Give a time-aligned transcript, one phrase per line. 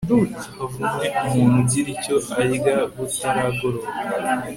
[0.55, 3.87] havumwe umuntu ugira icyo arya butaragoroba